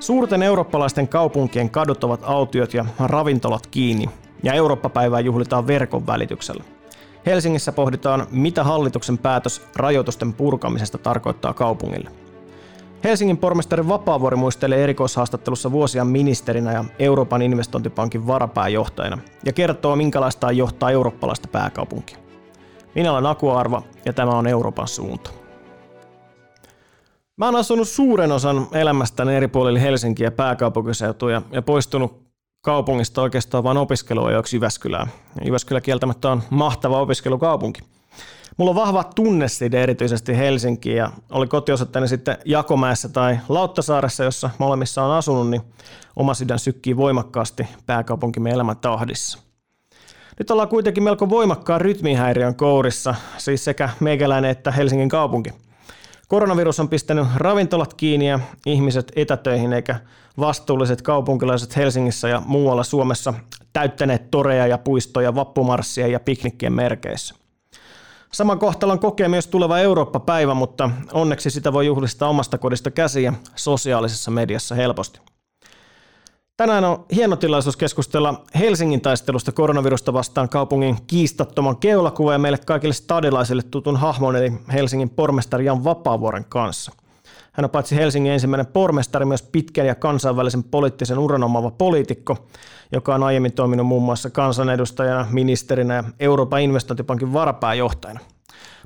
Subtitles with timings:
[0.00, 4.10] Suurten eurooppalaisten kaupunkien kadut ovat autiot ja ravintolat kiinni,
[4.42, 6.64] ja Eurooppa-päivää juhlitaan verkon välityksellä.
[7.26, 12.10] Helsingissä pohditaan, mitä hallituksen päätös rajoitusten purkamisesta tarkoittaa kaupungille.
[13.04, 20.90] Helsingin pormestari Vapaavuori muistelee erikoishaastattelussa vuosia ministerinä ja Euroopan investointipankin varapääjohtajana ja kertoo, minkälaista johtaa
[20.90, 22.18] eurooppalaista pääkaupunkia.
[22.94, 25.30] Minä olen Aku Arva ja tämä on Euroopan suunta.
[27.38, 32.22] Mä oon asunut suuren osan elämästäni eri puolilla Helsinkiä pääkaupunkiseutuja ja poistunut
[32.64, 35.06] kaupungista oikeastaan vain opiskeluajoiksi Jyväskylään.
[35.44, 37.80] Jyväskylä kieltämättä on mahtava opiskelukaupunki.
[38.56, 45.04] Mulla on vahva tunneside erityisesti Helsinkiin ja oli kotiosoitteeni sitten Jakomäessä tai Lauttasaaressa, jossa molemmissa
[45.04, 45.62] on asunut, niin
[46.16, 49.38] oma sydän sykkii voimakkaasti pääkaupunkimme elämän tahdissa.
[50.38, 55.50] Nyt ollaan kuitenkin melko voimakkaan rytmihäiriön kourissa, siis sekä meikäläinen että Helsingin kaupunki–
[56.28, 60.00] Koronavirus on pistänyt ravintolat kiinni ja ihmiset etätöihin, eikä
[60.38, 63.34] vastuulliset kaupunkilaiset Helsingissä ja muualla Suomessa
[63.72, 67.34] täyttäneet toreja ja puistoja vappumarssia ja piknikkien merkeissä.
[68.32, 74.30] Saman kohtalon kokee myös tuleva Eurooppa-päivä, mutta onneksi sitä voi juhlistaa omasta kodista käsiä sosiaalisessa
[74.30, 75.20] mediassa helposti.
[76.58, 82.94] Tänään on hieno tilaisuus keskustella Helsingin taistelusta koronavirusta vastaan kaupungin kiistattoman keulakuva ja meille kaikille
[82.94, 86.92] stadilaisille tutun hahmon eli Helsingin pormestari Jan Vapaavuoren kanssa.
[87.52, 92.36] Hän on paitsi Helsingin ensimmäinen pormestari myös pitkän ja kansainvälisen poliittisen uran omaava poliitikko,
[92.92, 98.20] joka on aiemmin toiminut muun muassa kansanedustajana, ministerinä ja Euroopan investointipankin varapääjohtajana.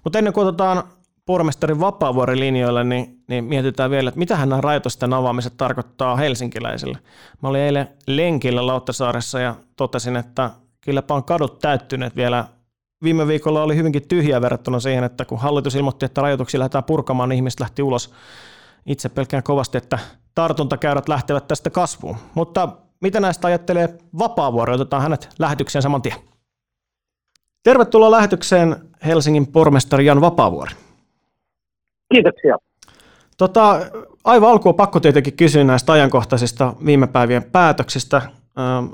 [0.04, 0.82] Mutta ennen kuin otetaan
[1.26, 6.98] pormestarin Vapaavuoren linjoille, niin, niin mietitään vielä, että mitä nämä rajoitusten avaamiset tarkoittaa helsinkiläisille.
[7.42, 10.50] Mä olin eilen lenkillä Lauttasaaressa ja totesin, että
[10.80, 12.44] kylläpä on kadut täyttyneet vielä.
[13.04, 17.28] Viime viikolla oli hyvinkin tyhjää verrattuna siihen, että kun hallitus ilmoitti, että rajoituksia lähdetään purkamaan,
[17.28, 18.12] niin ihmiset lähti ulos.
[18.86, 19.98] Itse pelkään kovasti, että
[20.34, 22.16] tartuntakäyrät lähtevät tästä kasvuun.
[22.34, 22.68] Mutta
[23.00, 24.74] mitä näistä ajattelee Vapaavuori?
[24.74, 26.16] Otetaan hänet lähetykseen saman tien.
[27.62, 30.74] Tervetuloa lähetykseen Helsingin pormestari Jan Vapaavuori.
[32.12, 32.56] Kiitoksia.
[33.36, 33.80] Tota,
[34.24, 38.22] aivan alkuun pakko tietenkin kysyä näistä ajankohtaisista viime päivien päätöksistä.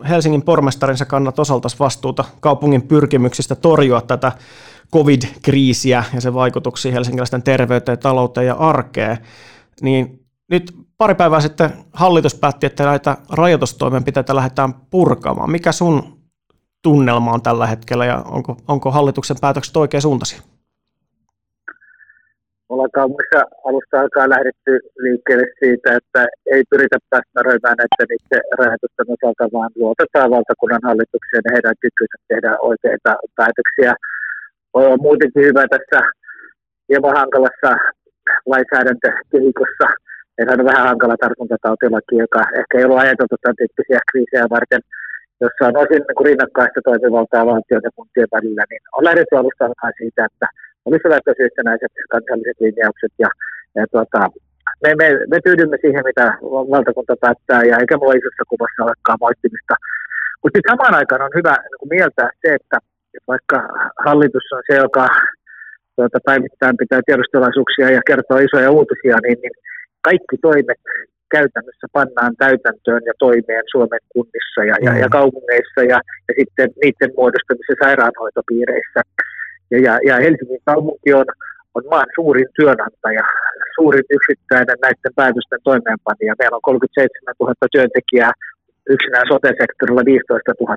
[0.09, 4.33] Helsingin pormestarinsa kannat osaltas vastuuta kaupungin pyrkimyksistä torjua tätä
[4.93, 9.19] covid-kriisiä ja sen vaikutuksia helsinkiläisten terveyteen, talouteen ja arkeen.
[9.81, 15.51] Niin nyt pari päivää sitten hallitus päätti, että näitä rajoitustoimenpiteitä lähdetään purkamaan.
[15.51, 16.19] Mikä sun
[16.83, 20.43] tunnelma on tällä hetkellä ja onko, onko hallituksen päätökset oikein suuntaisia?
[22.69, 24.73] Ollaan kaupungissa alusta alkaa lähdetty
[25.05, 26.23] liikkeelle siitä, että
[26.55, 32.51] ei pyritä päästäröimään näiden itse rajoitusten osalta, vaan luotetaan valtakunnan hallitukseen ja heidän kykynsä tehdä
[32.71, 33.93] oikeita päätöksiä.
[34.73, 36.01] On muutenkin hyvä tässä
[36.89, 37.71] hieman hankalassa
[38.53, 39.87] lainsäädäntökehikossa.
[40.35, 44.83] Meillä on vähän hankala tartuntatautilaki, joka ehkä ei ollut ajateltu tämän tyyppisiä kriisejä varten,
[45.43, 50.21] jossa on osin rinnakkaista toimivaltaa valtion ja kuntien välillä, niin on lähdetty alusta alkaen siitä,
[50.31, 50.47] että
[50.89, 53.31] olisivat yhtenäiset kansalliset linjaukset ja,
[53.77, 54.21] ja tuota,
[54.83, 56.27] me, me, me tyydymme siihen, mitä
[56.75, 59.75] valtakunta päättää, ja eikä mulla isossa kuvassa olekaan moittimista.
[60.41, 62.77] Mutta sitten samaan aikaan on hyvä niin mieltää se, että
[63.33, 63.59] vaikka
[64.07, 65.05] hallitus on se, joka
[65.97, 69.57] tuota, päivittäin pitää tiedostelaisuuksia ja kertoo isoja uutisia, niin, niin
[70.09, 70.83] kaikki toimet
[71.37, 75.17] käytännössä pannaan täytäntöön ja toimeen Suomen kunnissa ja, ja, ja mm.
[75.19, 79.01] kaupungeissa ja, ja sitten niiden muodostamisessa sairaanhoitopiireissä.
[79.71, 81.29] Ja, ja, ja Helsingin kaupunki on,
[81.75, 83.25] on maan suurin työnantaja,
[83.77, 86.39] suurin yksittäinen näiden päätösten toimeenpanija.
[86.39, 88.33] Meillä on 37 000 työntekijää,
[88.95, 90.77] yksinään sote-sektorilla 15 000.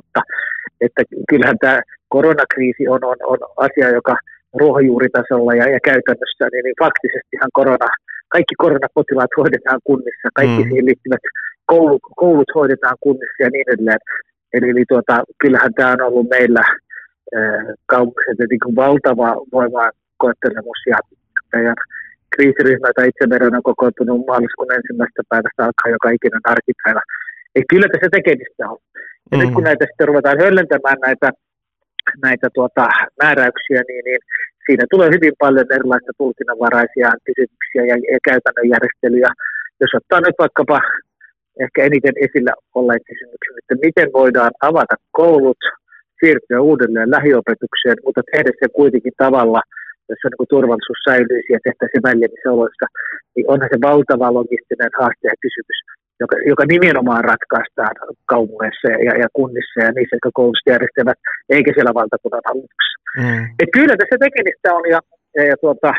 [0.86, 1.80] Että kyllähän tämä
[2.16, 4.16] koronakriisi on, on, on asia, joka
[4.60, 7.90] ruohonjuuritasolla ja, ja käytännössä, niin, niin faktisestihan korona,
[8.36, 10.70] kaikki koronapotilaat hoidetaan kunnissa, kaikki mm.
[10.70, 11.24] siihen liittyvät
[11.66, 14.02] koulut, koulut hoidetaan kunnissa ja niin edelleen.
[14.54, 16.64] Eli, eli tuota, kyllähän tämä on ollut meillä
[17.86, 20.98] kaupungissa niin valtava voimaan koettelemus ja
[21.54, 21.76] meidän
[22.36, 27.02] kriisiryhmä tai itseverona on kokoontunut maaliskuun ensimmäisestä päivästä alkaa joka ikinen arkipäivä.
[27.56, 28.80] Eli kyllä tässä tekemistä on.
[29.32, 29.40] Ja mm.
[29.40, 31.28] nyt kun näitä sitten ruvetaan höllentämään näitä,
[32.26, 32.84] näitä tuota,
[33.24, 34.22] määräyksiä, niin, niin
[34.66, 39.32] siinä tulee hyvin paljon erilaisia tulkinnanvaraisia kysymyksiä ja, ja käytännön järjestelyjä.
[39.82, 40.78] Jos ottaa nyt vaikkapa
[41.64, 45.62] ehkä eniten esillä olleet kysymykset, että miten voidaan avata koulut–
[46.22, 49.62] siirtyä uudelleen lähiopetukseen, mutta tehdä se kuitenkin tavalla,
[50.10, 52.86] jossa niin turvallisuus säilyisi ja tehtäisiin väljissä oloissa,
[53.34, 55.80] niin onhan se valtava logistinen haaste ja kysymys,
[56.22, 57.96] joka, joka nimenomaan ratkaistaan
[58.34, 61.20] kaupungeissa ja, ja kunnissa ja niissä, jotka koulutusta järjestävät,
[61.56, 62.98] eikä siellä valtakunnan hallituksessa.
[63.22, 63.44] Mm.
[63.62, 65.00] Et kyllä tässä tekemistä on ja,
[65.38, 65.92] ja, ja, tuota,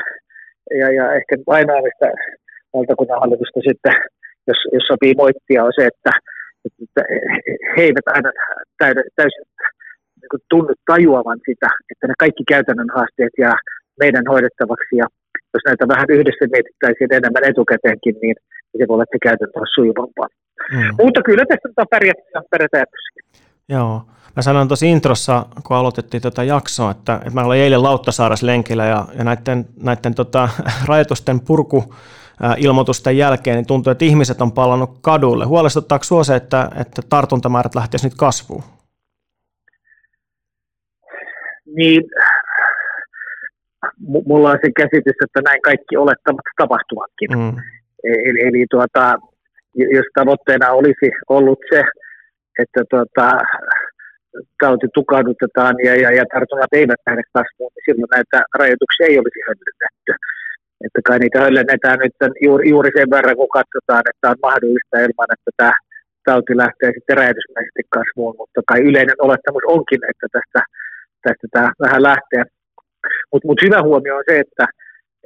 [0.81, 2.09] ja, ja ehkä ainoa, mistä
[2.75, 3.95] valtakunnan hallitusta sitten
[4.49, 6.11] jos, jos sopii moittia, on se, että,
[6.83, 7.03] että
[7.77, 8.31] he eivät aina
[9.17, 9.45] täysin
[10.23, 13.59] niin tunnu tajuavan sitä, että ne kaikki käytännön haasteet jää
[14.01, 15.07] meidän hoidettavaksi ja
[15.55, 18.37] jos näitä vähän yhdessä mietittäisiin enemmän etukäteenkin, niin
[18.79, 20.29] se voi olla, että se käytäntö on sujuvampaa.
[20.75, 20.95] Mm.
[21.03, 22.87] Mutta kyllä tästä on pärjätty ja pärjätään
[23.69, 24.03] Joo.
[24.37, 28.87] Mä sanoin tuossa introssa, kun aloitettiin tätä jaksoa, että, että mä olin eilen Lauttasaaras lenkillä
[28.87, 30.49] ja, ja näiden, näiden tota,
[30.89, 31.95] rajoitusten purku
[32.57, 35.45] ilmoitusten jälkeen, niin tuntuu, että ihmiset on palannut kadulle.
[35.45, 38.63] Huolestuttaako sinua se, että, että tartuntamäärät lähtisivät nyt kasvuun?
[41.77, 42.03] Niin,
[44.27, 47.31] mulla on se käsitys, että näin kaikki olettavat tapahtuvatkin.
[47.39, 47.57] Mm.
[48.05, 49.19] Eli, eli tuota,
[49.75, 51.85] jos tavoitteena olisi ollut se,
[52.59, 53.27] että tuota,
[54.61, 59.41] tauti tukahdutetaan ja, ja, ja tartunnat eivät lähde kasvuun, niin silloin näitä rajoituksia ei olisi
[59.47, 60.13] höllennetty.
[60.87, 62.17] Että kai niitä höllennetään nyt
[62.47, 65.75] juuri, juuri sen verran, kun katsotaan, että on mahdollista ilman, että tämä
[66.29, 70.61] tauti lähtee sitten räjähdysmäisesti kasvuun, mutta kai yleinen olettamus onkin, että tästä,
[71.23, 72.45] tästä tämä vähän lähtee.
[73.33, 74.65] Mutta mut hyvä huomio on se, että,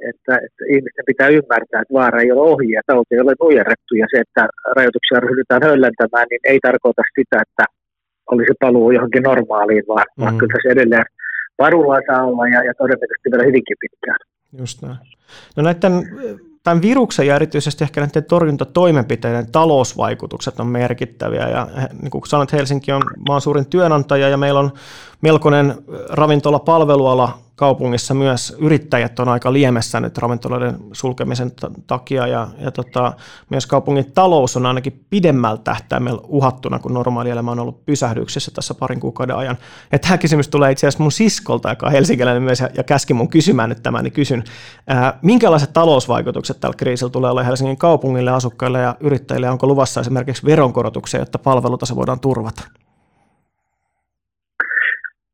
[0.09, 3.93] että, että ihmisten pitää ymmärtää, että vaara ei ole ohi ja tauti ei ole nujerrettu
[3.95, 4.43] ja se, että
[4.77, 7.65] rajoituksia ryhdytään höllentämään, niin ei tarkoita sitä, että
[8.31, 10.21] olisi paluu johonkin normaaliin, vaan, mm.
[10.21, 11.05] vaan kyllä se edelleen
[11.59, 14.19] varullaan saa olla ja, ja todennäköisesti vielä hyvinkin pitkään.
[14.59, 14.97] Just näin.
[15.55, 15.93] No näiden,
[16.67, 21.49] tämän viruksen ja erityisesti ehkä näiden torjuntatoimenpiteiden talousvaikutukset on merkittäviä.
[21.49, 21.67] Ja
[22.01, 24.71] niin kuin sanoit, Helsinki on maan suurin työnantaja ja meillä on
[25.21, 25.75] melkoinen
[26.09, 31.51] ravintolapalveluala kaupungissa myös yrittäjät on aika liemessä nyt ravintoloiden sulkemisen
[31.87, 33.13] takia ja, ja tota,
[33.49, 38.73] myös kaupungin talous on ainakin pidemmällä tähtäimellä uhattuna, kun normaali elämä on ollut pysähdyksissä tässä
[38.73, 39.57] parin kuukauden ajan.
[39.91, 43.13] Ja tämä kysymys tulee itse asiassa mun siskolta, joka on helsinkiläinen myös ja, ja käski
[43.13, 44.43] mun kysymään nyt tämän, niin kysyn,
[44.87, 50.45] ää, minkälaiset talousvaikutukset tällä kriisillä tulee olla Helsingin kaupungille, asukkaille ja yrittäjille, onko luvassa esimerkiksi
[50.45, 52.63] veronkorotuksia, jotta palvelutaso voidaan turvata?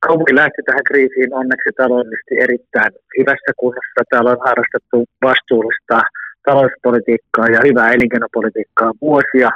[0.07, 3.99] Kaupunki lähti tähän kriisiin onneksi taloudellisesti erittäin hyvässä kunnossa.
[4.09, 4.97] Täällä on harrastettu
[5.27, 5.97] vastuullista
[6.47, 9.49] talouspolitiikkaa ja hyvää elinkeinopolitiikkaa vuosia,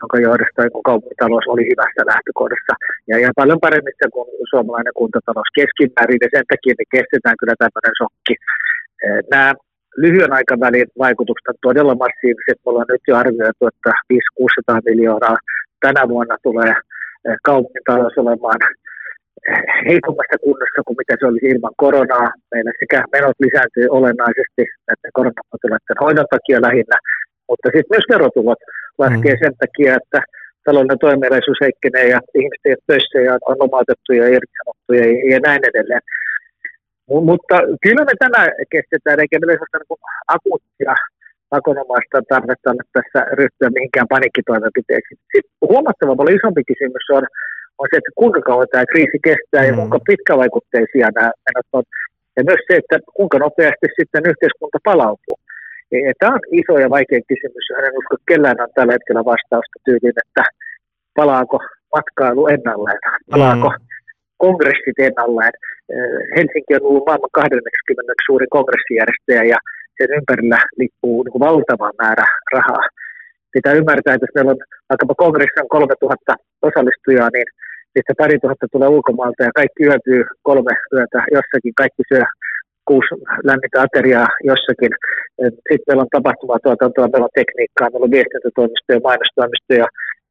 [0.00, 2.74] jonka johdosta kaupunkitalous oli hyvässä lähtökohdassa.
[3.10, 7.94] Ja, ja paljon paremmin kuin suomalainen kuntatalous keskimäärin, ja sen takia me kestetään kyllä tämmöinen
[7.98, 8.34] shokki.
[9.32, 9.50] Nämä
[10.04, 12.58] lyhyen aikavälin vaikutukset on todella massiiviset.
[12.60, 13.90] Me ollaan nyt jo arvioitu, että
[14.72, 15.36] 500-600 miljoonaa
[15.84, 16.74] tänä vuonna tulee
[17.48, 18.60] kaupunkitalous olemaan
[19.88, 22.28] heikommassa kunnossa kuin mitä se olisi ilman koronaa.
[22.52, 26.96] Meillä sekä menot lisääntyy olennaisesti näiden koronapotilaiden hoidon takia lähinnä,
[27.48, 28.60] mutta sitten myös verotulot
[29.02, 29.42] laskee mm.
[29.44, 30.20] sen takia, että
[30.66, 35.62] talouden toimeliaisuus heikkenee ja ihmiset ei ole töissä ja on lomautettuja ja irtisanottuja ja näin
[35.70, 36.04] edelleen.
[37.12, 40.04] M- mutta kyllä me tänään kestetään, eikä meillä sellaista niin
[40.34, 40.94] akuuttia
[41.54, 45.18] pakonomaista tarvetta tässä ryhtyä mihinkään panikkitoimenpiteisiin.
[45.32, 47.24] Sitten huomattavan paljon isompi kysymys on,
[47.78, 49.68] on se, että kuinka kauan tämä kriisi kestää mm.
[49.68, 51.84] ja kuinka pitkävaikutteisia nämä menot on.
[52.36, 55.36] Ja myös se, että kuinka nopeasti sitten yhteiskunta palautuu.
[56.08, 59.22] Ja tämä on iso ja vaikea kysymys, johon en usko, että kellään on tällä hetkellä
[59.32, 60.42] vastausta tyyliin, että
[61.18, 61.56] palaako
[61.96, 63.00] matkailu ennalleen,
[63.30, 63.84] palaako mm.
[64.44, 65.54] kongressit ennalleen.
[66.36, 69.58] Helsinki on ollut maailman 20 suurin kongressijärjestäjä ja
[69.98, 72.84] sen ympärillä liikkuu niin valtava määrä rahaa.
[73.56, 76.34] Pitää ymmärtää, että jos meillä on vaikkapa kongressin 3000
[76.68, 77.48] osallistujaa, niin
[77.94, 82.24] sitten pari tuhatta tulee ulkomaalta ja kaikki yöpyy kolme yötä jossakin, kaikki syö
[82.88, 83.14] kuusi
[83.48, 84.92] lämmintä ateriaa jossakin.
[85.68, 89.86] Sitten meillä on tapahtumatuotantoa, meillä on tekniikkaa, meillä on viestintätoimistoja, mainostoimistoja,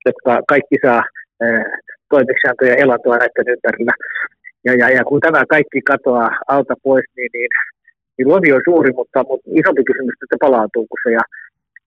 [0.08, 1.01] jotka kaikki saa
[1.44, 1.65] eh,
[2.13, 3.94] toimeksiantoja elantoa näiden ympärillä.
[4.65, 7.51] Ja, ja, ja kun tämä kaikki katoaa alta pois, niin, niin,
[8.15, 11.10] niin luomi on suuri, mutta, mutta isompi kysymys, että palautuuko se.
[11.20, 11.24] Ja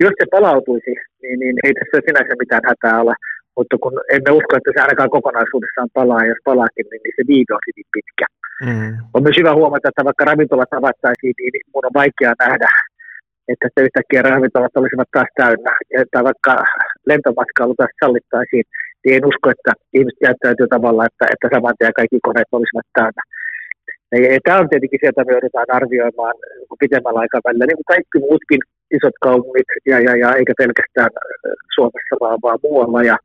[0.04, 3.14] jos se palautuisi, niin, niin ei tässä sinänsä mitään hätää ole
[3.56, 7.52] mutta kun emme usko, että se ainakaan kokonaisuudessaan palaa, ja jos palaakin, niin se viive
[7.58, 8.26] on hyvin pitkä.
[8.66, 8.92] Mm.
[9.14, 12.68] On myös hyvä huomata, että vaikka ravintolat avattaisiin, niin minun on vaikea nähdä,
[13.52, 15.72] että se yhtäkkiä ravintolat olisivat taas täynnä.
[16.12, 16.52] Tai vaikka
[17.10, 18.64] lentomatkailu taas sallittaisiin,
[19.02, 23.22] niin en usko, että ihmiset käyttäytyy tavalla, että, että saman tien kaikki koneet olisivat täynnä.
[24.34, 26.36] Ja tämä on tietenkin sieltä, me joudutaan arvioimaan
[26.82, 28.60] pitemmällä aikavälillä, niin kuin kaikki muutkin
[28.96, 31.10] isot kaupungit, ja, ja, ja eikä pelkästään
[31.74, 33.02] Suomessa, vaan, vaan muualla.
[33.02, 33.16] Ja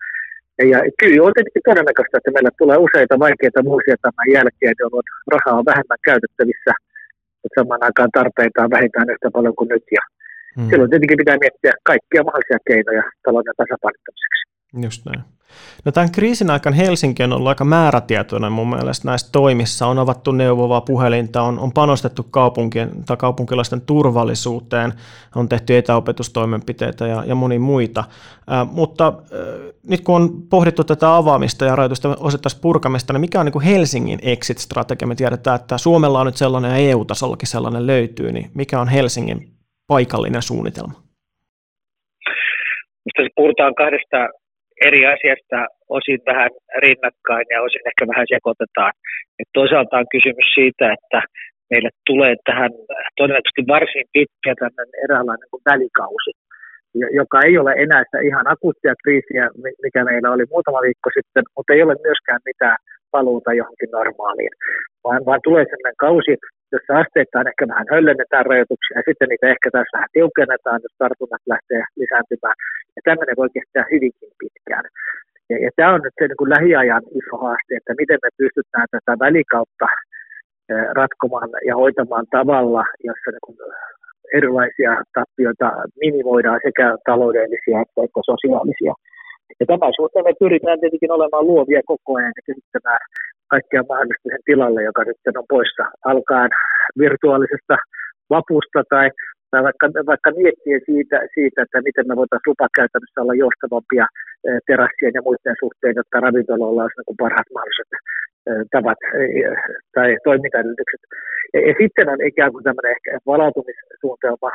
[0.73, 5.59] ja kyllä on tietenkin todennäköistä, että meillä tulee useita vaikeita vuosia tämän jälkeen, jolloin rahaa
[5.59, 6.71] on vähemmän käytettävissä,
[7.41, 9.85] mutta samaan aikaan tarpeita on vähintään yhtä paljon kuin nyt.
[9.97, 10.03] Ja
[10.55, 10.69] hmm.
[10.69, 14.40] Silloin tietenkin pitää miettiä kaikkia mahdollisia keinoja talouden tasapainottamiseksi.
[14.73, 15.23] Just näin.
[15.85, 19.87] No tämän kriisin aikana Helsinki on ollut aika määrätietoinen mun mielestä näissä toimissa.
[19.87, 24.93] On avattu neuvovaa puhelinta, on, on panostettu kaupunkien tai kaupunkilaisten turvallisuuteen,
[25.35, 28.03] on tehty etäopetustoimenpiteitä ja, ja moni muita.
[28.51, 33.39] Äh, mutta äh, nyt kun on pohdittu tätä avaamista ja rajoitusta osittaista purkamista, niin mikä
[33.39, 35.07] on niin kuin Helsingin exit-strategia?
[35.07, 39.47] Me tiedetään, että Suomella on nyt sellainen ja EU-tasollakin sellainen löytyy, niin mikä on Helsingin
[39.87, 40.93] paikallinen suunnitelma?
[43.05, 44.17] Mistä puhutaan kahdesta
[44.87, 45.59] eri asiasta
[45.97, 46.49] osin vähän
[46.83, 48.93] rinnakkain ja osin ehkä vähän sekoitetaan.
[49.39, 51.19] Et toisaalta on kysymys siitä, että
[51.71, 52.71] meille tulee tähän
[53.19, 56.31] todennäköisesti varsin pitkä tämmöinen eräänlainen kuin välikausi,
[57.21, 59.45] joka ei ole enää sitä ihan akuuttia kriisiä,
[59.83, 62.77] mikä meillä oli muutama viikko sitten, mutta ei ole myöskään mitään
[63.15, 64.53] paluuta johonkin normaaliin,
[65.03, 66.33] vaan, vaan tulee sellainen kausi,
[66.73, 71.43] jossa asteittain ehkä vähän höllennetään rajoituksia ja sitten niitä ehkä taas vähän tiukennetaan, jos tartunnat
[71.53, 72.57] lähtee lisääntymään.
[72.95, 74.85] Ja tämmöinen voi kestää hyvinkin pitkään.
[75.49, 78.87] Ja, ja tämä on nyt se niin kuin lähiajan iso haaste, että miten me pystytään
[78.91, 79.87] tätä välikautta
[80.99, 83.57] ratkomaan ja hoitamaan tavalla, jossa niin kuin
[84.37, 85.67] erilaisia tappioita
[86.03, 88.93] minimoidaan sekä taloudellisia että sosiaalisia.
[89.59, 93.01] Ja tämän suhteen me pyritään tietenkin olemaan luovia koko ajan ja kehittämään
[93.53, 96.51] kaikkea mahdollista sen tilalle, joka sitten on poissa alkaen
[97.03, 97.75] virtuaalisesta
[98.29, 99.07] vapusta tai,
[99.51, 104.05] tai vaikka, vaikka miettiä siitä, siitä, että miten me voitaisiin lupakäytännössä olla joustavampia
[104.47, 107.91] eh, terassien ja muiden suhteen, jotta ravintoloilla olisi niin parhaat mahdolliset
[108.49, 109.57] eh, tavat eh,
[109.95, 111.01] tai toimintaedellytykset.
[111.53, 114.51] Ja, sitten on ikään kuin tämmöinen ehkä valautumissuunnitelma,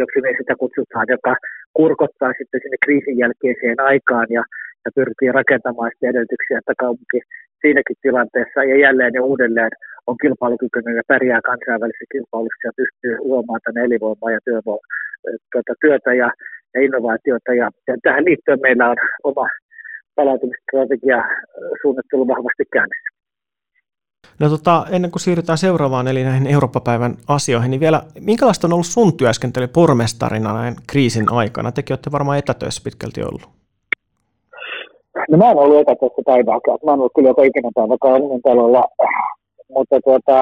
[0.00, 1.32] joksi me sitä kutsutaan, joka
[1.78, 4.42] kurkottaa sitten sinne kriisin jälkeiseen aikaan ja,
[4.84, 7.18] ja pyrkii rakentamaan sitä edellytyksiä, että kaupunki
[7.60, 9.72] siinäkin tilanteessa ja jälleen ja uudelleen
[10.22, 14.84] kilpailukykyinen ja pärjää kansainvälisessä kilpailussa ja pystyy luomaan tänne elinvoimaa ja työvo-
[15.52, 16.28] tuota, työtä ja,
[16.74, 17.50] ja innovaatiota.
[17.60, 19.46] Ja, ja tähän liittyen meillä on oma
[20.14, 21.18] palautumisstrategia
[21.82, 23.12] suunnittelu vahvasti käynnissä.
[24.40, 28.86] No tota, ennen kuin siirrytään seuraavaan, eli näihin Eurooppa-päivän asioihin, niin vielä, minkälaista on ollut
[28.86, 31.72] sun työskentely pormestarina näin kriisin aikana?
[31.72, 33.48] Tekin olette varmaan etätöissä pitkälti ollut.
[35.30, 36.78] No mä en ollut etätöissä päivääkään.
[36.84, 38.84] Mä en ollut kyllä joka ikinen päivä kaupungin talolla,
[39.74, 40.36] mutta tuota,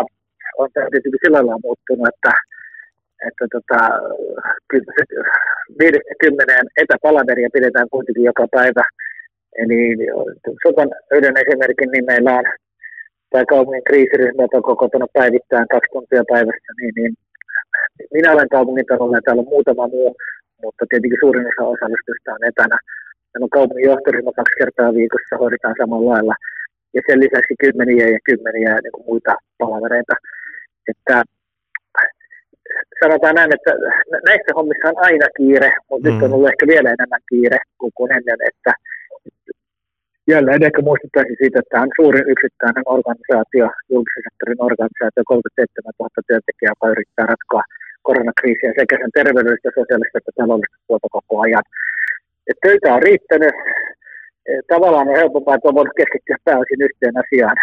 [0.59, 2.33] on tämä tietenkin sillä lailla muuttunut, että,
[3.29, 3.81] että tota,
[5.81, 8.85] viidestä kymmeneen etäpalaveria pidetään kuitenkin joka päivä.
[9.63, 9.81] Eli
[10.63, 12.45] sotan yhden esimerkin, niin meillä on
[13.31, 17.13] tämä kaupungin kriisiryhmä, joka on kokoontunut päivittäin kaksi tuntia päivässä, niin, niin
[18.17, 20.17] minä olen kaupungin talolla ja täällä on muutama muu,
[20.63, 22.77] mutta tietenkin suurin osa osallistujista on etänä.
[23.31, 26.35] Meillä on kaupungin johtoryhmä kaksi kertaa viikossa, hoidetaan samalla lailla.
[26.95, 30.15] Ja sen lisäksi kymmeniä ja kymmeniä niin kuin muita palavereita.
[30.91, 31.23] Että
[33.03, 33.73] sanotaan näin, että
[34.31, 36.15] näissä hommissa on aina kiire, mutta mm.
[36.15, 38.73] nyt on ollut ehkä vielä enemmän kiire kuin, kuin ennen, että
[40.33, 46.29] jälleen ehkä muistuttaisin siitä, että tämä on suurin yksittäinen organisaatio, julkisen sektorin organisaatio, 37 000
[46.29, 47.65] työntekijää, joka yrittää ratkoa
[48.07, 51.65] koronakriisiä sekä sen terveydellistä, sosiaalista että taloudellista puolta koko ajan.
[52.49, 53.55] Et töitä on riittänyt.
[54.49, 57.59] E, tavallaan on helpompaa, että on voinut keskittyä pääosin yhteen asiaan,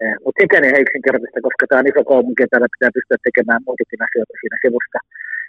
[0.00, 3.64] e, mutta sekään ei yksinkertaista, koska tämä on iso kaupunki ja täällä pitää pystyä tekemään
[3.66, 4.98] muitakin asioita siinä sivusta.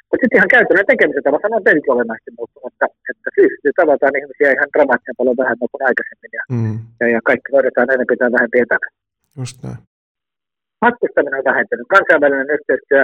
[0.08, 4.56] Mutta sitten ihan käytännön tekemisen tavassa on tietenkin olennaisesti muuttunut, että, että fyysisesti tavataan ihmisiä
[4.56, 6.78] ihan dramaattisen paljon vähemmän kuin aikaisemmin ja, mm.
[7.00, 8.88] ja, ja kaikki hoidetaan ennen pitää vähän etänä.
[9.40, 9.80] Just näin.
[10.86, 11.88] Matkustaminen on vähentynyt.
[11.96, 13.02] Kansainvälinen yhteistyö,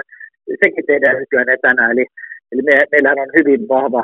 [0.63, 2.05] sekin tehdään nykyään etänä, eli,
[2.51, 4.03] eli me, meillähän on hyvin vahva,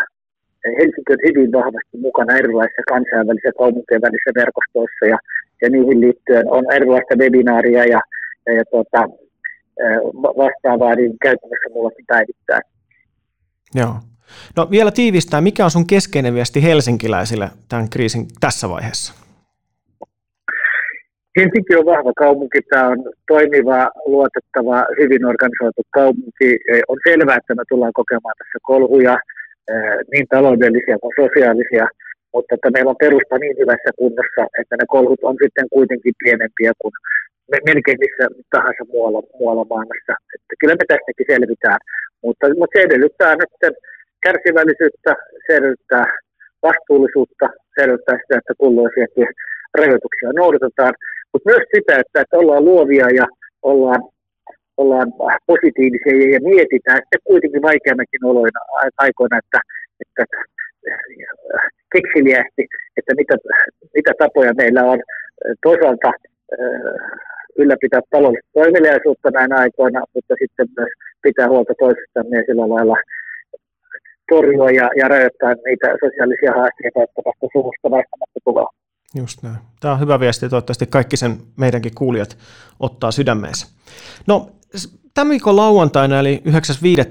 [0.66, 5.18] Helsinki on hyvin vahvasti mukana erilaisissa kansainvälisissä kaupunkien välisissä verkostoissa ja,
[5.62, 8.00] ja niihin liittyen on erilaista webinaaria ja,
[8.46, 9.10] ja, ja tuota,
[10.14, 12.62] vastaavaa niin käytännössä mullakin päivittää.
[13.76, 13.96] Joo.
[14.58, 19.14] No vielä tiivistää, mikä on sun keskeinen viesti helsinkiläisille tämän kriisin tässä vaiheessa?
[21.38, 22.98] Helsinki on vahva kaupunki, tämä on
[23.28, 26.58] toimiva, luotettava, hyvin organisoitu kaupunki.
[26.88, 29.18] On selvää, että me tullaan kokemaan tässä kolhuja,
[30.14, 31.86] niin taloudellisia kuin sosiaalisia,
[32.34, 36.72] mutta että meillä on perusta niin hyvässä kunnossa, että ne kolhut on sitten kuitenkin pienempiä
[36.82, 36.94] kuin
[37.70, 40.14] melkein missä tahansa muualla, muualla maailmassa.
[40.34, 41.80] Että kyllä me tästäkin selvitään.
[42.24, 43.74] Mutta, mutta se edellyttää nyt
[44.26, 45.12] kärsivällisyyttä,
[45.46, 46.06] se edellyttää
[46.68, 49.28] vastuullisuutta, se edellyttää sitä, että kulloisiakin
[49.80, 50.94] rajoituksia noudatetaan,
[51.34, 53.26] mutta myös sitä, että, että ollaan luovia ja
[53.62, 54.02] ollaan,
[54.82, 55.10] ollaan
[55.52, 58.60] positiivisia ja mietitään sitten kuitenkin vaikeammakin oloina
[59.06, 59.60] aikoina, että,
[60.04, 60.24] että
[61.96, 62.64] keksiliästi,
[62.98, 63.36] että mitä,
[63.98, 65.00] mitä tapoja meillä on
[65.64, 66.10] toisaalta
[67.62, 72.98] ylläpitää taloudellista toimeliaisuutta näinä aikoina, mutta sitten myös pitää huolta toisistamme ja sillä lailla
[74.30, 78.66] torjua ja, ja rajoittaa niitä sosiaalisia haasteita, että tästä suvusta välttämättä tulee.
[79.16, 79.58] Just näin.
[79.80, 80.50] Tämä on hyvä viesti.
[80.50, 82.38] Toivottavasti kaikki sen meidänkin kuulijat
[82.80, 83.68] ottaa sydämeensä.
[84.28, 84.48] No,
[85.14, 86.42] Tämän viikon lauantaina eli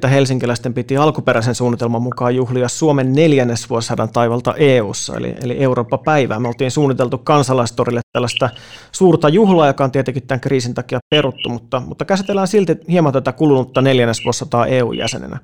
[0.03, 0.09] 9.5.
[0.09, 6.41] helsinkiläisten piti alkuperäisen suunnitelman mukaan juhlia Suomen neljännesvuosisadan taivalta EU:ssa eli, eli Eurooppa-päivää.
[6.41, 8.50] Me oltiin suunniteltu kansalaistorille tällaista
[8.93, 13.33] suurta juhlaa, joka on tietenkin tämän kriisin takia peruttu, mutta, mutta käsitellään silti hieman tätä
[13.33, 15.38] kulunutta neljännesvuosisataa EU-jäsenenä.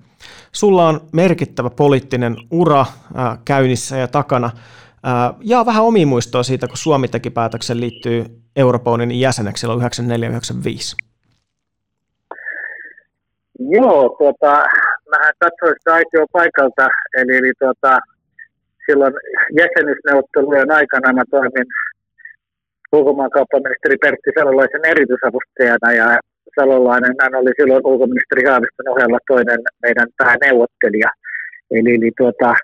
[0.52, 4.50] Sulla on merkittävä poliittinen ura ää, käynnissä ja takana.
[5.02, 11.13] Ää, ja vähän omimuistoa siitä, kun Suomi teki päätöksen liittyy Euroopan jäseneksi silloin 1994
[13.58, 14.52] Joo, tuota,
[15.11, 17.99] mä katsoin sitä aitio paikalta, eli, eli tuota,
[18.87, 19.14] silloin
[19.61, 21.66] jäsenyysneuvottelujen aikana mä toimin
[22.92, 26.18] ulkomaankauppaministeri Pertti Salolaisen erityisavustajana ja
[26.56, 31.11] Salolainen hän oli silloin ulkoministeri Haaviston ohella toinen meidän pääneuvottelija.
[31.70, 32.54] Eli, eli tuota,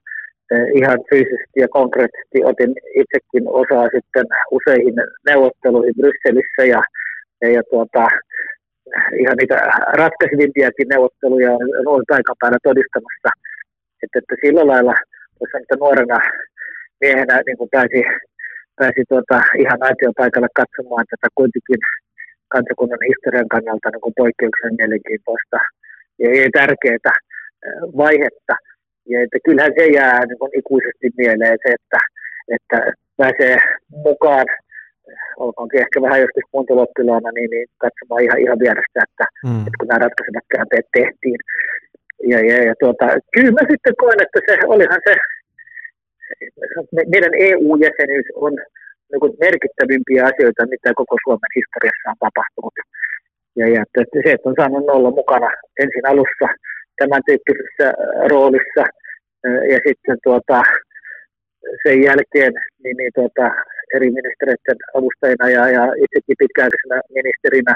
[0.75, 4.95] ihan fyysisesti ja konkreettisesti otin itsekin osaa sitten useihin
[5.29, 6.83] neuvotteluihin Brysselissä ja,
[7.57, 8.09] ja tuota,
[9.23, 9.57] ihan niitä
[10.03, 13.31] ratkaisivimpiakin neuvotteluja on ollut paikan päällä todistamassa.
[14.03, 14.95] Että, että sillä lailla
[15.39, 16.19] tuossa että nuorena
[17.01, 18.01] miehenä niin kuin pääsi,
[18.81, 21.81] pääsi tuota, ihan aitioon paikalle katsomaan tätä kuitenkin
[22.55, 25.59] kansakunnan historian kannalta niin kuin poikkeuksellisen mielenkiintoista
[26.23, 27.15] ja, ja tärkeää
[28.03, 28.55] vaihetta.
[29.11, 31.99] Ja että kyllähän se jää niin kuin ikuisesti mieleen se, että,
[32.57, 32.79] että
[33.17, 33.57] pääsee
[34.07, 34.47] mukaan
[35.45, 39.61] olkoonkin ehkä vähän joskus kuunteluoppilaana, niin, niin katsomaan ihan, ihan vierestä, että, mm.
[39.67, 41.41] että kun nämä ratkaisevat käänteet tehtiin.
[42.33, 45.15] Ja, ja, ja tuota, kyllä mä sitten koen, että se olihan se,
[47.15, 48.53] meidän EU-jäsenyys on
[49.11, 52.77] niin merkittävimpiä asioita, mitä koko Suomen historiassa on tapahtunut.
[53.59, 55.49] Ja, ja että se, että on saanut olla mukana
[55.83, 56.47] ensin alussa
[56.99, 57.87] tämän tyyppisessä
[58.33, 58.85] roolissa
[59.73, 60.63] ja sitten tuota,
[61.83, 62.53] sen jälkeen
[62.83, 63.47] niin, niin tuota,
[63.97, 67.75] eri ministeriöiden avustajina ja, ja itsekin pitkäaikaisena ministerinä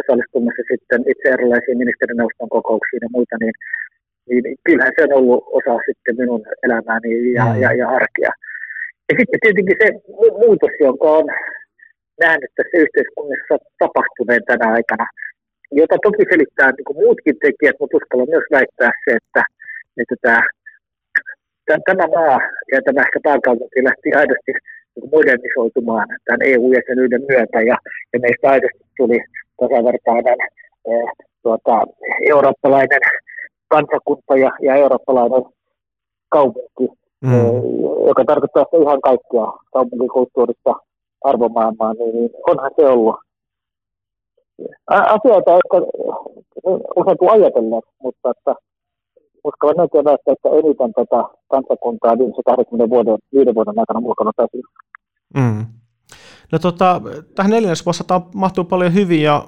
[0.00, 3.54] osallistumassa sitten itse erilaisiin ministerineuvoston kokouksiin ja muita, niin,
[4.28, 7.60] niin kyllähän se on ollut osa sitten minun elämääni ja, mm.
[7.62, 8.32] ja, ja arkea.
[9.08, 9.88] Ja sitten tietenkin se
[10.44, 11.26] muutos, jonka on
[12.24, 15.06] nähnyt tässä yhteiskunnassa tapahtuneen tänä aikana,
[15.80, 19.42] jota toki selittää niin kuin muutkin tekijät, mutta uskallan myös väittää se, että,
[20.00, 20.42] että tämä
[21.66, 22.40] tämä maa
[22.72, 24.52] ja tämä ehkä pääkaupunki lähti aidosti
[24.96, 27.76] niin modernisoitumaan tämän EU-jäsenyyden myötä ja,
[28.12, 29.18] ja meistä aidosti tuli
[29.60, 30.38] tasavertainen
[30.90, 31.08] eh,
[31.42, 31.82] tuota,
[32.28, 33.00] eurooppalainen
[33.68, 35.44] kansakunta ja, ja eurooppalainen
[36.28, 36.86] kaupunki,
[37.20, 37.32] mm.
[37.34, 37.62] eh,
[38.06, 40.74] joka tarkoittaa sitä ihan kaikkia kaupunkikulttuurista
[41.24, 43.16] arvomaailmaa, niin, niin onhan se ollut
[44.88, 45.76] asioita, jotka
[46.96, 48.54] usein kuin ajatellaan, mutta että
[49.44, 54.66] uskallan melkein väittää, että eniten tätä kansakuntaa viimeisen 20 vuoden, viiden vuoden aikana muokannut asia.
[55.34, 55.66] Mm.
[56.52, 57.00] No tota,
[57.34, 59.42] tähän neljännesvuosista mahtuu paljon hyviä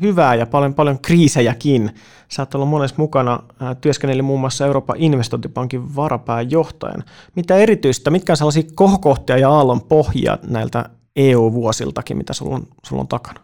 [0.00, 1.90] hyvää ja paljon, paljon kriisejäkin.
[2.28, 3.42] Sä oot ollut monessa mukana,
[3.80, 7.04] työskennellyt muun muassa Euroopan investointipankin varapääjohtajan.
[7.36, 10.84] Mitä erityistä, mitkä on sellaisia kohokohtia ja aallon pohjia näiltä
[11.16, 13.40] EU-vuosiltakin, mitä sulla on, sulla on takana?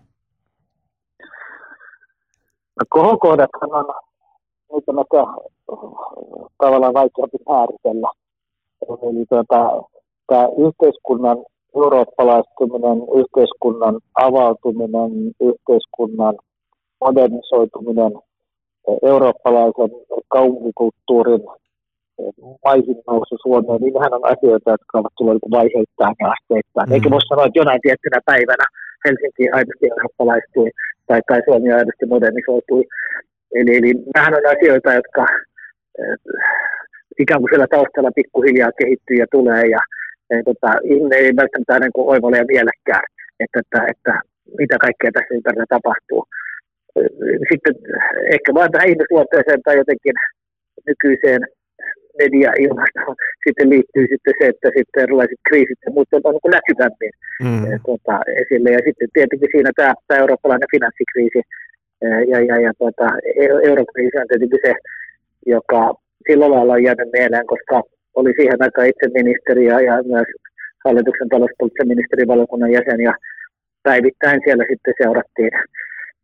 [2.80, 3.84] No, kohokohdathan on
[4.74, 5.94] niitä on
[6.58, 8.10] tavallaan vaikeampi määritellä.
[9.02, 9.82] Eli tuota,
[10.26, 11.38] tämä yhteiskunnan
[11.76, 15.10] eurooppalaistuminen, yhteiskunnan avautuminen,
[15.40, 16.34] yhteiskunnan
[17.00, 18.12] modernisoituminen,
[19.02, 19.90] eurooppalaisen
[20.28, 21.40] kaupunkikulttuurin
[22.64, 26.88] maihin nousu Suomeen, niin nehän on asioita, jotka ovat tulleet niin vaiheittain ja asteittain.
[26.88, 26.94] Mm.
[26.94, 28.66] Eikä voi sanoa, että jonain tiettynä päivänä
[29.04, 30.70] Helsinki aidosti eurooppalaistui
[31.06, 32.84] tai, tai Suomi aidosti modernisoitui.
[33.54, 36.16] Eli, eli nämähän on asioita, jotka äh,
[37.18, 39.80] ikään kuin siellä taustalla pikkuhiljaa kehittyy ja tulee, ja,
[40.30, 43.06] ja tota, ihminen ei välttämättä niin kuin oivalla ja mielekään,
[43.40, 44.12] että, että, että
[44.58, 46.22] mitä kaikkea tässä ympärillä tapahtuu.
[47.50, 47.74] Sitten
[48.34, 50.16] ehkä vain tähän ihmisluonteeseen tai jotenkin
[50.88, 51.42] nykyiseen
[52.18, 57.14] media-ilmastoon sitten liittyy sitten se, että sitten erilaiset kriisit ja muut on niin näkyvämmin
[57.44, 57.62] mm.
[57.86, 58.70] tuota, esille.
[58.76, 61.40] Ja sitten tietenkin siinä tämä, tämä eurooppalainen finanssikriisi,
[62.30, 63.06] ja, ja, ja tuota,
[63.70, 64.74] eurokriisi on tietenkin se,
[65.46, 65.94] joka
[66.28, 67.82] sillä lailla on jäänyt mieleen, koska
[68.14, 70.28] oli siihen aikaan itse ministeri ja, ja myös
[70.84, 73.14] hallituksen talouspoliittisen ministerivaliokunnan jäsen ja
[73.82, 75.50] päivittäin siellä sitten seurattiin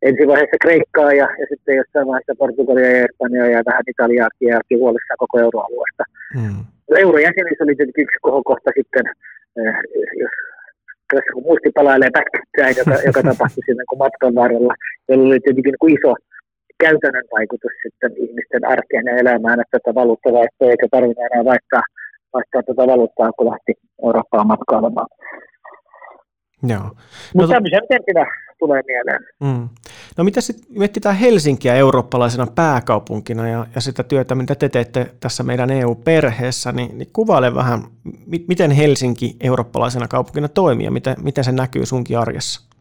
[0.01, 4.59] ensi vaiheessa Kreikkaa ja, ja sitten jossain vaiheessa Portugalia ja Espanjaa ja vähän Italiaakin ja
[4.81, 6.03] huolissaan koko euroalueesta.
[6.37, 6.61] Hmm.
[7.05, 9.05] Eurojäsenyys oli tietenkin yksi kohokohta sitten,
[10.23, 10.35] jos
[11.11, 14.73] tässä kun muisti palailee pätkittäin, joka, joka tapahtui siinä kun matkan varrella,
[15.07, 16.11] jolloin oli tietenkin niin kuin iso
[16.83, 21.83] käytännön vaikutus sitten ihmisten arkeen ja elämään, että tätä valuuttavaihtoa eikä tarvitse enää vaihtaa,
[22.35, 23.73] vaihtaa tätä valuuttaa, kun lähti
[24.05, 25.11] Eurooppaan matkailemaan.
[26.71, 26.83] Joo.
[26.83, 26.91] No,
[27.35, 28.25] Mutta tämmöisiä tempinä
[28.61, 29.19] tulee mieleen.
[29.39, 29.69] Mm.
[30.17, 35.43] No mitä sitten mietitään Helsinkiä eurooppalaisena pääkaupunkina ja, ja sitä työtä, mitä te teette tässä
[35.43, 37.79] meidän EU-perheessä, niin, niin kuvaile vähän,
[38.27, 42.71] mi- miten Helsinki eurooppalaisena kaupunkina toimii ja miten, miten se näkyy sunkin arjessa?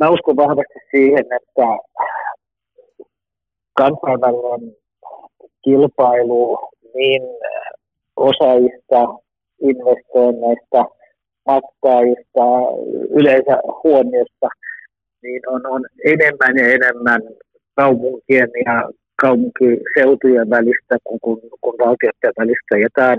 [0.00, 1.66] Mä uskon vahvasti siihen, että
[3.76, 4.76] kansainvälinen
[5.64, 6.58] kilpailu
[6.94, 7.22] niin
[8.16, 8.98] osaajista,
[9.70, 10.84] investoinneista,
[11.46, 12.44] matkaajista,
[13.10, 14.48] yleensä huomiosta,
[15.22, 17.22] niin on, on enemmän ja enemmän
[17.76, 18.90] kaupunkien ja
[19.22, 22.78] kaupunkiseutujen välistä kuin, kuin, kuin valtioiden välistä.
[22.78, 23.16] Ja tämä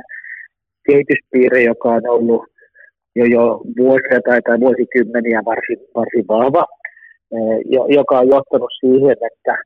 [0.87, 2.43] kehityspiirre, joka on ollut
[3.15, 6.65] jo, jo vuosia tai, tai vuosikymmeniä varsin, varsin vahva,
[7.87, 9.57] joka on johtanut siihen, että,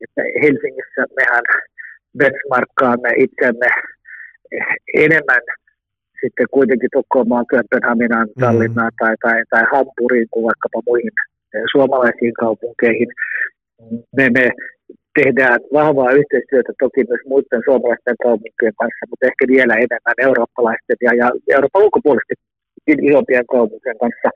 [0.00, 1.44] että Helsingissä mehän
[2.18, 3.66] benchmarkkaamme itsemme
[4.94, 5.42] enemmän
[6.22, 8.40] sitten kuitenkin Tukholmaan, Kööpenhaminaan, mm.
[8.40, 11.14] Tallinnaan tai, tai, tai Hampuriin kuin vaikkapa muihin
[11.54, 13.10] eh, suomalaisiin kaupunkeihin.
[14.16, 14.44] Me, me
[15.18, 21.12] tehdään vahvaa yhteistyötä toki myös muiden suomalaisten kaupunkien kanssa, mutta ehkä vielä enemmän eurooppalaisten ja,
[21.20, 22.34] ja Euroopan ulkopuolisesti
[23.10, 24.28] isompien kaupunkien kanssa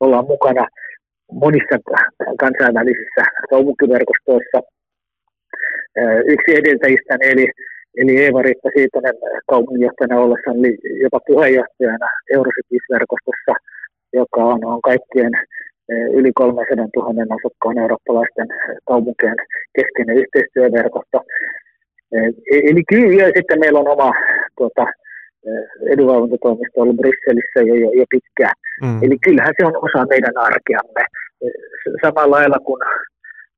[0.00, 0.64] ollaan mukana
[1.32, 1.76] monissa
[2.42, 4.58] kansainvälisissä kaupunkiverkostoissa.
[6.00, 7.46] Eh, yksi edeltäjistä eli
[7.96, 9.14] Eli Eeva-Riitta Siitonen
[9.46, 13.54] kaupunginjohtajana ollessa oli jopa puheenjohtajana Eurocities-verkostossa,
[14.12, 15.32] joka on, on kaikkien
[15.88, 18.48] e, yli 300 000 asukkaan eurooppalaisten
[18.84, 19.36] kaupunkien
[19.76, 21.18] keskeinen yhteistyöverkosto.
[22.12, 22.18] E,
[22.70, 24.12] eli kyllä, sitten meillä on oma
[24.58, 24.82] tuota,
[25.46, 25.50] e,
[25.92, 28.56] edunvalvontatoimisto ollut Brysselissä jo, jo, jo pitkään.
[28.82, 29.02] Mm.
[29.04, 31.02] Eli kyllähän se on osa meidän arkeamme.
[32.02, 32.82] Samalla lailla kuin,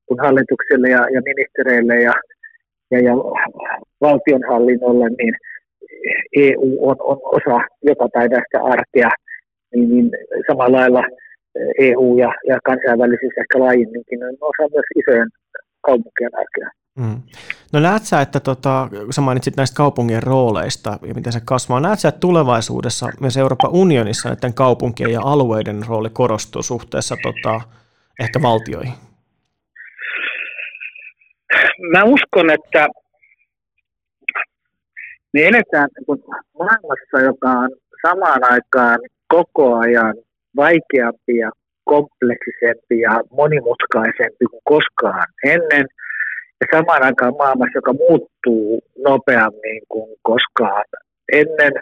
[0.05, 2.13] kuin hallitukselle ja, ja ministereille ja
[2.91, 3.13] ja, ja
[4.01, 5.35] valtionhallinnolle, niin
[6.35, 9.09] EU on, on osa joka päivästä arkea,
[9.75, 10.11] niin, niin
[10.47, 11.03] samalla lailla
[11.79, 15.29] EU ja, ja kansainvälisissä ehkä laajemminkin on osa myös isojen
[15.81, 16.69] kaupunkien arkea.
[16.99, 17.21] Mm.
[17.73, 21.79] No näet sä, että tota, kun sä mainitsit näistä kaupungien rooleista ja miten se kasvaa,
[21.79, 27.61] näet sä, että tulevaisuudessa myös Euroopan unionissa näiden kaupunkien ja alueiden rooli korostuu suhteessa tota,
[28.19, 28.93] ehkä valtioihin?
[31.91, 32.87] Mä uskon, että
[35.33, 36.23] me eletään niin
[36.59, 37.69] maailmassa, joka on
[38.07, 40.15] samaan aikaan koko ajan
[40.55, 41.51] vaikeampi ja
[41.83, 45.85] kompleksisempi ja monimutkaisempi kuin koskaan ennen.
[46.61, 50.85] Ja samaan aikaan maailmassa, joka muuttuu nopeammin kuin koskaan
[51.33, 51.73] ennen,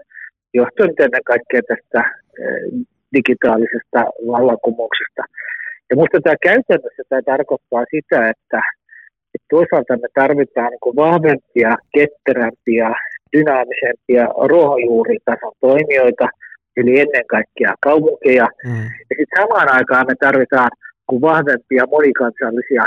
[0.53, 1.99] johtuen ennen kaikkea tästä
[2.39, 2.85] eh,
[3.15, 3.99] digitaalisesta
[4.31, 5.23] vallankumouksesta.
[5.89, 8.61] Ja minusta tämä käytännössä tämä tarkoittaa sitä, että
[9.33, 12.89] että toisaalta me tarvitaan niin vahvempia, ketterämpiä,
[13.37, 16.27] dynaamisempia ruohonjuuritason toimijoita,
[16.77, 18.47] eli ennen kaikkea kaupunkeja.
[18.65, 18.83] Mm.
[19.09, 20.71] Ja sitten samaan aikaan me tarvitaan
[21.07, 22.85] kuin vahvempia monikansallisia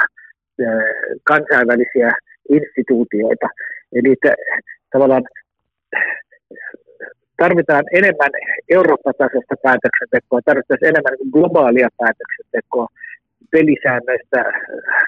[1.24, 2.10] kansainvälisiä
[2.50, 3.48] instituutioita.
[3.92, 4.34] Eli te,
[4.92, 5.24] tavallaan
[7.36, 8.30] tarvitaan enemmän
[8.68, 12.86] Eurooppa-tasosta päätöksentekoa, tarvitaan enemmän globaalia päätöksentekoa,
[13.50, 14.40] pelisäännöistä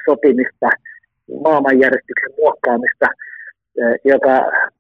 [0.04, 0.68] sopimista,
[1.44, 3.06] maailmanjärjestyksen muokkaamista,
[3.80, 4.34] eh, joka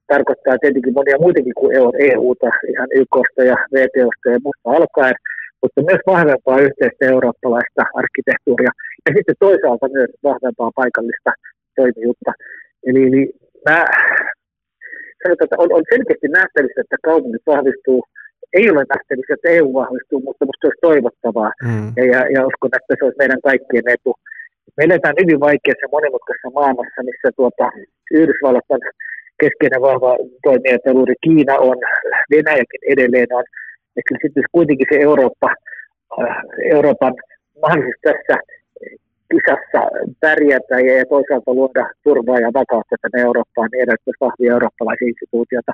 [0.06, 1.76] tarkoittaa tietenkin monia muitakin kuin
[2.10, 5.16] EUta, ihan YKsta ja VTOsta ja muusta alkaen,
[5.62, 8.72] mutta myös vahvempaa yhteistä eurooppalaista arkkitehtuuria
[9.06, 11.30] ja sitten toisaalta myös vahvempaa paikallista
[11.76, 12.32] toimijuutta.
[12.86, 13.22] Eli, eli
[13.68, 13.84] mä
[15.22, 18.00] sanotaan, että on, on selkeästi nähtävissä, että kaupungit vahvistuu.
[18.58, 21.50] Ei ole nähtävissä, että EU vahvistuu, mutta minusta se olisi toivottavaa.
[21.68, 21.88] Mm.
[21.98, 24.12] Ja, ja, ja uskon, että se olisi meidän kaikkien etu.
[24.76, 27.70] Me eletään hyvin vaikeassa monimutkaisessa maailmassa, missä tuota,
[28.10, 28.80] Yhdysvallat on
[29.40, 31.76] keskeinen vahva toimijapeluri, Kiina on,
[32.30, 33.44] Venäjäkin edelleen on.
[33.96, 35.54] Ja sitten kuitenkin se Eurooppa,
[36.20, 36.36] äh,
[36.70, 37.14] Euroopan
[37.62, 38.36] mahdollisuus tässä
[39.30, 39.80] kisassa
[40.20, 45.72] pärjätä ja toisaalta luoda turvaa ja vakautta tänne Eurooppaan, niin edellyttäisi vahvia eurooppalaisia instituutioita.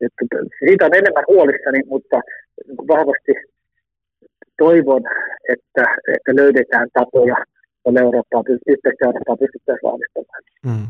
[0.00, 0.24] Että
[0.58, 2.16] siitä on enemmän huolissani, mutta
[2.88, 3.32] vahvasti
[4.58, 5.02] toivon,
[5.48, 7.36] että, että löydetään tapoja
[7.82, 10.42] tuonne Eurooppaan, yhteistä Eurooppaa pystyttäisiin vahvistamaan.
[10.66, 10.86] Mm.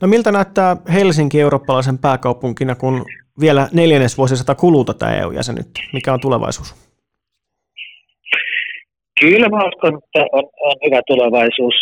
[0.00, 3.04] No miltä näyttää Helsinki eurooppalaisen pääkaupunkina, kun
[3.40, 5.80] vielä neljännesvuosisata kuluu tätä EU-jäsenyyttä?
[5.92, 6.74] Mikä on tulevaisuus?
[9.20, 11.74] Kyllä mä uskon, että on, on hyvä tulevaisuus.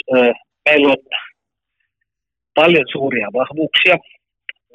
[0.69, 0.97] Meillä on
[2.55, 3.97] paljon suuria vahvuuksia.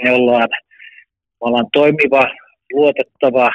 [0.03, 2.23] Me ollaan, me ollaan toimiva,
[2.73, 3.49] luotettava,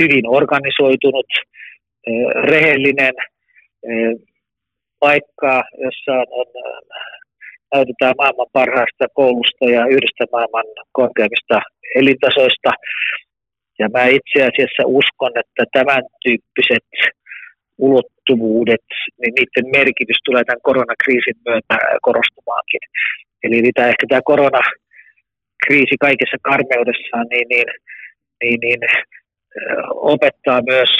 [0.00, 1.26] hyvin organisoitunut,
[2.44, 3.14] rehellinen–
[5.04, 6.46] paikkaa, jossa on,
[7.74, 11.56] näytetään maailman parhaasta koulusta ja yhdestä maailman korkeimmista
[12.00, 12.70] elintasoista.
[13.80, 16.88] Ja mä itse asiassa uskon, että tämän tyyppiset
[17.78, 18.88] ulottuvuudet,
[19.20, 22.82] niin niiden merkitys tulee tämän koronakriisin myötä korostumaankin.
[23.44, 27.68] Eli mitä ehkä tämä koronakriisi kaikessa karmeudessaan niin, niin,
[28.42, 28.82] niin, niin
[30.14, 30.90] opettaa myös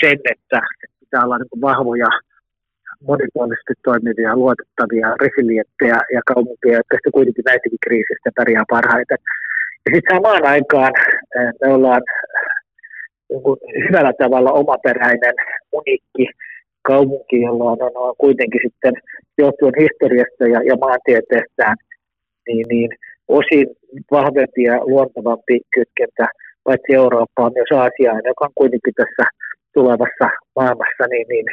[0.00, 0.58] sen, että
[1.00, 2.10] pitää olla niin vahvoja,
[3.08, 9.18] monipuolisesti toimivia, luotettavia, resilienttejä ja kaupunkeja, jotka sitten kuitenkin näistäkin kriisistä pärjää parhaiten.
[9.84, 10.92] Ja sitten samaan aikaan
[11.60, 12.02] me ollaan
[13.30, 15.34] niin hyvällä tavalla omaperäinen,
[15.72, 16.26] uniikki
[16.82, 18.94] kaupunki, jolla on, on, on kuitenkin sitten
[19.38, 21.76] johtuen historiasta ja, ja maantieteestään
[22.46, 22.90] niin, niin
[23.28, 23.66] osin
[24.10, 26.26] vahvempi ja luontavampi kytkentä
[26.64, 29.24] paitsi Eurooppaan myös Aasiaan, joka on kuitenkin tässä
[29.74, 31.46] tulevassa maailmassa niin, niin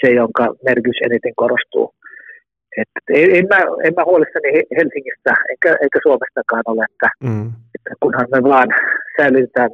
[0.00, 1.94] se, jonka merkitys eniten korostuu.
[2.76, 3.00] Että
[3.38, 7.46] en, mä, en mä huolissani Helsingistä eikä, eikä Suomestakaan ole, että, mm.
[7.74, 8.68] että kunhan me vaan
[9.16, 9.70] säilytetään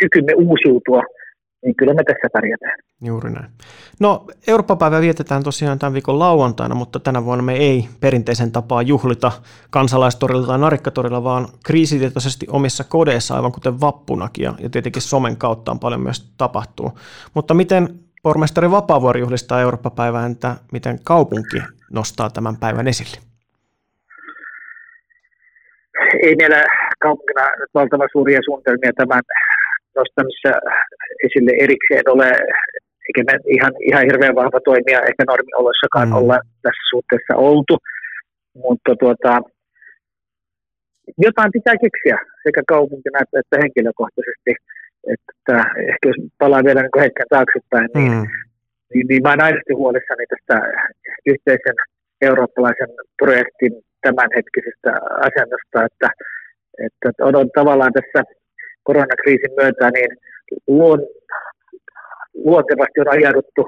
[0.00, 1.02] kykymme uusiutua,
[1.64, 2.78] niin kyllä me tässä pärjätään.
[3.04, 3.50] Juuri näin.
[4.00, 9.32] No Eurooppa-päivä vietetään tosiaan tämän viikon lauantaina, mutta tänä vuonna me ei perinteisen tapaa juhlita
[9.70, 15.72] kansalaistorilla tai narikkatorilla, vaan kriisitietoisesti omissa kodeissa, aivan kuten vappunakin, ja, ja tietenkin somen kautta
[15.72, 16.90] on paljon myös tapahtuu.
[17.34, 17.88] Mutta miten
[18.26, 21.58] pormestari Vapaavuori juhlistaa Eurooppa-päivää, että miten kaupunki
[21.92, 23.16] nostaa tämän päivän esille?
[26.26, 26.60] Ei meillä
[27.04, 29.22] kaupunkina nyt valtavan suuria suunnitelmia tämän
[29.98, 30.50] nostamissa
[31.26, 32.28] esille erikseen ole,
[33.06, 36.14] eikä me ihan, ihan hirveän vahva toimija ehkä normiolossakaan mm.
[36.14, 37.76] olla tässä suhteessa oltu,
[38.54, 39.32] mutta tuota,
[41.26, 44.52] jotain pitää keksiä sekä kaupunkina että, että henkilökohtaisesti.
[45.12, 45.56] Että
[45.90, 48.26] ehkä jos palaan vielä niin hetken taaksepäin, niin, mm.
[48.94, 50.56] niin, niin mä olen aidosti huolissani tästä
[51.26, 51.74] yhteisen
[52.22, 52.88] eurooppalaisen
[53.22, 54.90] projektin tämänhetkisestä
[55.28, 56.08] asennosta, että,
[56.86, 58.20] että on tavallaan tässä
[58.82, 60.12] koronakriisin myötä niin
[60.66, 61.00] luon,
[62.34, 63.62] luontevasti on ajauduttu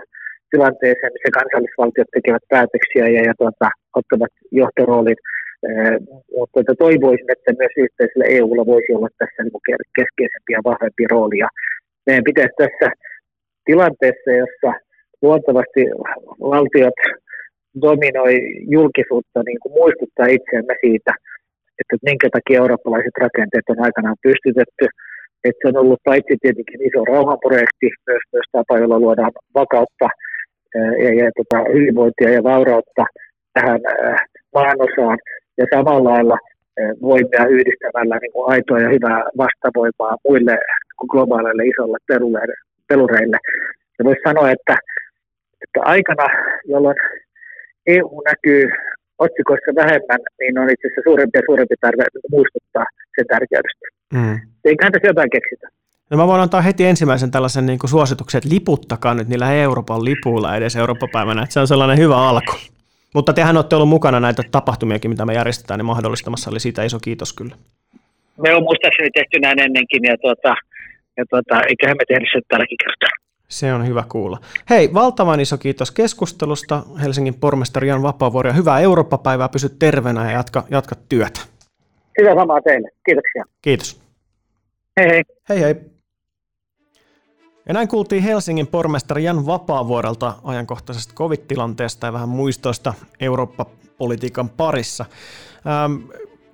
[0.51, 3.69] tilanteeseen, missä kansallisvaltiot tekevät päätöksiä ja, ja tuota,
[4.01, 5.17] ottavat johtoroolin.
[6.55, 11.39] Mutta toivoisin, että myös yhteisellä EUlla voisi olla tässä niin keskeisempi ja vahvempi rooli.
[11.39, 11.49] Ja
[12.07, 12.89] meidän pitäisi tässä
[13.65, 14.71] tilanteessa, jossa
[15.23, 15.83] luontevasti
[16.55, 16.99] valtiot
[17.83, 18.35] dominoi
[18.77, 21.13] julkisuutta, niin kuin muistuttaa itseämme siitä,
[21.81, 24.87] että minkä takia eurooppalaiset rakenteet on aikanaan pystytetty–
[25.47, 30.09] että se on ollut paitsi tietenkin iso rauhanprojekti, myös, myös tapa, jolla luodaan vakautta
[31.03, 33.05] ja, ja tota, hyvinvointia ja vaurautta
[33.55, 33.81] tähän
[34.55, 35.19] maanosaan.
[35.59, 36.39] Ja samalla lailla
[37.03, 40.59] voimia yhdistämällä niin kuin aitoa ja hyvää vastavoimaa muille
[41.11, 41.99] globaaleille isolle
[42.89, 43.39] pelureille.
[43.99, 44.77] Ja voisi sanoa, että,
[45.63, 46.27] että aikana,
[46.65, 46.97] jolloin
[47.87, 48.65] EU näkyy
[49.19, 52.85] otsikoissa vähemmän, niin on itse asiassa suurempi ja suurempi tarve muistuttaa
[53.17, 53.87] sen tärkeydestä.
[54.15, 54.41] Mm.
[54.65, 55.69] Eiköhän tässä jotain keksitä.
[56.11, 60.05] No mä voin antaa heti ensimmäisen tällaisen niin kuin suosituksen, että liputtakaa nyt niillä Euroopan
[60.05, 62.53] lipuilla edes Eurooppa-päivänä, että se on sellainen hyvä alku.
[63.17, 66.99] Mutta tehän olette ollut mukana näitä tapahtumiakin, mitä me järjestetään, niin mahdollistamassa, eli siitä iso
[66.99, 67.55] kiitos kyllä.
[68.43, 70.55] Me on muistaakseni tehty näin ennenkin, ja, tuota,
[71.17, 73.09] ja tuota, eiköhän me tehdä se tälläkin kertaa.
[73.49, 74.39] Se on hyvä kuulla.
[74.71, 80.31] Hei, valtavan iso kiitos keskustelusta Helsingin pormestari Jan Vapaavuori ja hyvää Eurooppa-päivää, pysy terveenä ja
[80.31, 81.41] jatka, jatka työtä.
[82.19, 82.89] Hyvä samaa teille.
[83.07, 83.45] Kiitoksia.
[83.63, 84.01] Kiitos.
[85.01, 85.23] Hei hei.
[85.49, 85.75] Hei hei.
[87.67, 95.05] Ja näin kuultiin Helsingin pormestari Jan Vapaavuorelta ajankohtaisesta covid-tilanteesta ja vähän muistoista Eurooppa-politiikan parissa.
[95.67, 96.11] Ähm,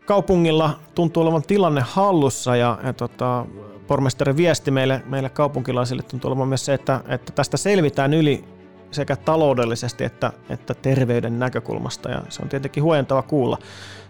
[0.06, 3.46] kaupungilla tuntuu olevan tilanne hallussa ja, ja tota,
[3.86, 8.44] pormestarin viesti meille, meille kaupunkilaisille tuntuu olevan myös se, että, että tästä selvitään yli
[8.92, 13.58] sekä taloudellisesti että, että terveyden näkökulmasta ja se on tietenkin huojentava kuulla.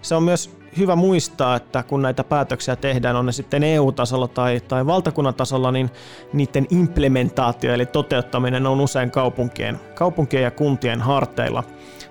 [0.02, 4.60] Se on myös hyvä muistaa, että kun näitä päätöksiä tehdään, on ne sitten EU-tasolla tai,
[4.60, 5.90] tai valtakunnan tasolla, niin
[6.32, 11.64] niiden implementaatio eli toteuttaminen on usein kaupunkien, kaupunkien ja kuntien harteilla.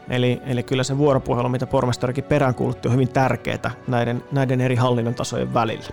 [0.10, 5.16] Eli, eli kyllä se vuoropuhelu, mitä pormestarikin peräänkuulutti, on hyvin tärkeää näiden, näiden eri hallinnon
[5.16, 5.90] tasojen välillä.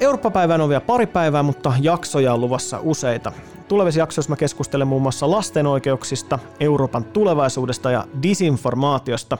[0.00, 3.32] Eurooppa-päivään on vielä pari päivää, mutta jaksoja on luvassa useita.
[3.68, 9.38] Tulevissa jaksoissa mä keskustelen muun muassa lasten oikeuksista, Euroopan tulevaisuudesta ja disinformaatiosta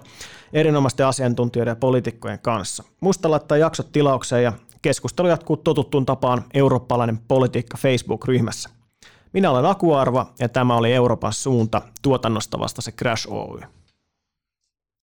[0.53, 2.85] erinomaisten asiantuntijoiden ja poliitikkojen kanssa.
[3.01, 8.71] Muista laittaa jaksot tilaukseen ja keskustelu jatkuu totuttuun tapaan eurooppalainen politiikka Facebook-ryhmässä.
[9.33, 13.61] Minä olen Akuarva ja tämä oli Euroopan suunta tuotannosta vasta se Crash Oy.